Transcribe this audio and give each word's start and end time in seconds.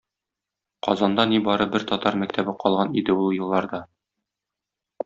Казанда 0.87 1.25
нибары 1.33 1.67
бер 1.75 1.85
татар 1.93 2.17
мәктәбе 2.23 2.57
калган 2.65 2.99
иде 3.03 3.19
ул 3.21 3.31
елларда. 3.43 3.85